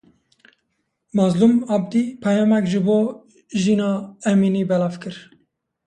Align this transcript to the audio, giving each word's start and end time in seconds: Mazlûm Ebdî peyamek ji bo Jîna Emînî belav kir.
Mazlûm 1.17 1.55
Ebdî 1.75 2.03
peyamek 2.23 2.65
ji 2.71 2.79
bo 2.87 2.99
Jîna 3.61 3.91
Emînî 4.31 4.63
belav 4.69 4.93
kir. 5.01 5.15